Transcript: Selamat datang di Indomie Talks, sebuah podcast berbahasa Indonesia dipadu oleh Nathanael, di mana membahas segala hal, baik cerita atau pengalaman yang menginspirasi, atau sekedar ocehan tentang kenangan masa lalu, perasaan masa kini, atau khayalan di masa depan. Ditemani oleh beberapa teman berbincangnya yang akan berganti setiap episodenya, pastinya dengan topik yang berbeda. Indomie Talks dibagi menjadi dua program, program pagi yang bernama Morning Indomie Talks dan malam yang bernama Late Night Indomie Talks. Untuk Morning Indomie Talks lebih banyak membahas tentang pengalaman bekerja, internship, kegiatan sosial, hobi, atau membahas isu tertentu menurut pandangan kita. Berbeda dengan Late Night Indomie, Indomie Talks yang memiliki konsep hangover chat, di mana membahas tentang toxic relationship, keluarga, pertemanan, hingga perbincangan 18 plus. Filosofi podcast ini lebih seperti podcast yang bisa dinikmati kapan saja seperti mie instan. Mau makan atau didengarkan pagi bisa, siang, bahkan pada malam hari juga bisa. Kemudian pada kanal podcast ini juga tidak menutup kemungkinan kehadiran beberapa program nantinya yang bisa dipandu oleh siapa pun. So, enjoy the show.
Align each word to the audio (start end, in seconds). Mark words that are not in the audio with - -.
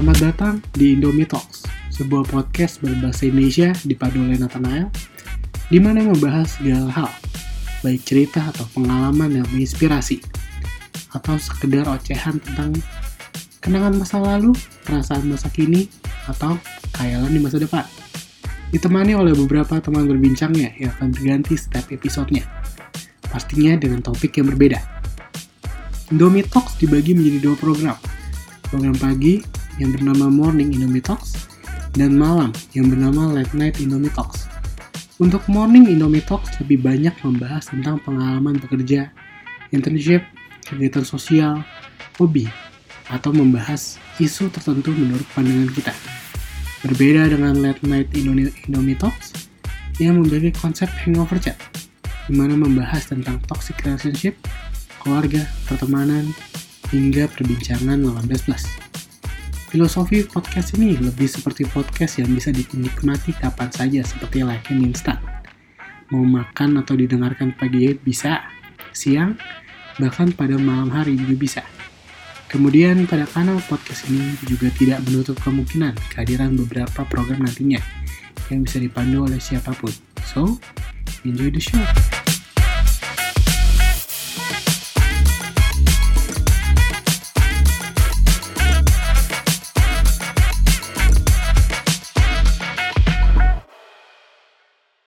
Selamat 0.00 0.32
datang 0.32 0.54
di 0.72 0.96
Indomie 0.96 1.28
Talks, 1.28 1.68
sebuah 1.92 2.24
podcast 2.24 2.80
berbahasa 2.80 3.28
Indonesia 3.28 3.68
dipadu 3.84 4.24
oleh 4.24 4.40
Nathanael, 4.40 4.88
di 5.68 5.76
mana 5.76 6.00
membahas 6.00 6.56
segala 6.56 6.88
hal, 6.88 7.12
baik 7.84 8.08
cerita 8.08 8.48
atau 8.48 8.64
pengalaman 8.72 9.28
yang 9.28 9.44
menginspirasi, 9.52 10.24
atau 11.12 11.36
sekedar 11.36 11.84
ocehan 11.84 12.40
tentang 12.40 12.80
kenangan 13.60 14.00
masa 14.00 14.16
lalu, 14.24 14.56
perasaan 14.88 15.28
masa 15.28 15.52
kini, 15.52 15.84
atau 16.24 16.56
khayalan 16.96 17.36
di 17.36 17.40
masa 17.44 17.60
depan. 17.60 17.84
Ditemani 18.72 19.12
oleh 19.12 19.36
beberapa 19.36 19.84
teman 19.84 20.08
berbincangnya 20.08 20.80
yang 20.80 20.96
akan 20.96 21.12
berganti 21.12 21.60
setiap 21.60 21.92
episodenya, 21.92 22.48
pastinya 23.28 23.76
dengan 23.76 24.00
topik 24.00 24.40
yang 24.40 24.48
berbeda. 24.48 24.80
Indomie 26.08 26.48
Talks 26.48 26.80
dibagi 26.80 27.12
menjadi 27.12 27.52
dua 27.52 27.56
program, 27.60 28.00
program 28.72 28.96
pagi 28.96 29.59
yang 29.80 29.96
bernama 29.96 30.28
Morning 30.28 30.76
Indomie 30.76 31.00
Talks 31.00 31.48
dan 31.96 32.12
malam 32.12 32.52
yang 32.76 32.92
bernama 32.92 33.32
Late 33.32 33.56
Night 33.56 33.80
Indomie 33.80 34.12
Talks. 34.12 34.44
Untuk 35.16 35.40
Morning 35.48 35.88
Indomie 35.88 36.20
Talks 36.20 36.52
lebih 36.60 36.84
banyak 36.84 37.16
membahas 37.24 37.72
tentang 37.72 37.96
pengalaman 38.04 38.60
bekerja, 38.60 39.08
internship, 39.72 40.20
kegiatan 40.68 41.02
sosial, 41.02 41.64
hobi, 42.20 42.44
atau 43.08 43.32
membahas 43.32 43.96
isu 44.20 44.52
tertentu 44.52 44.92
menurut 44.92 45.24
pandangan 45.32 45.72
kita. 45.72 45.96
Berbeda 46.84 47.32
dengan 47.32 47.56
Late 47.58 47.80
Night 47.88 48.12
Indomie, 48.12 48.52
Indomie 48.68 49.00
Talks 49.00 49.32
yang 49.96 50.20
memiliki 50.20 50.52
konsep 50.60 50.88
hangover 51.08 51.40
chat, 51.40 51.56
di 52.28 52.36
mana 52.36 52.52
membahas 52.52 53.08
tentang 53.08 53.40
toxic 53.48 53.80
relationship, 53.84 54.36
keluarga, 55.00 55.48
pertemanan, 55.64 56.28
hingga 56.92 57.28
perbincangan 57.32 57.96
18 57.96 58.44
plus. 58.44 58.89
Filosofi 59.70 60.26
podcast 60.26 60.74
ini 60.74 60.98
lebih 60.98 61.30
seperti 61.30 61.62
podcast 61.62 62.18
yang 62.18 62.34
bisa 62.34 62.50
dinikmati 62.50 63.30
kapan 63.38 63.70
saja 63.70 64.02
seperti 64.02 64.42
mie 64.42 64.90
instan. 64.90 65.14
Mau 66.10 66.26
makan 66.26 66.82
atau 66.82 66.98
didengarkan 66.98 67.54
pagi 67.54 67.94
bisa, 67.94 68.42
siang, 68.90 69.38
bahkan 70.02 70.34
pada 70.34 70.58
malam 70.58 70.90
hari 70.90 71.14
juga 71.14 71.38
bisa. 71.38 71.62
Kemudian 72.50 73.06
pada 73.06 73.30
kanal 73.30 73.62
podcast 73.70 74.10
ini 74.10 74.34
juga 74.42 74.74
tidak 74.74 75.06
menutup 75.06 75.38
kemungkinan 75.38 75.94
kehadiran 76.10 76.58
beberapa 76.58 77.06
program 77.06 77.46
nantinya 77.46 77.78
yang 78.50 78.66
bisa 78.66 78.82
dipandu 78.82 79.22
oleh 79.22 79.38
siapa 79.38 79.70
pun. 79.78 79.94
So, 80.26 80.58
enjoy 81.22 81.54
the 81.54 81.62
show. 81.62 82.19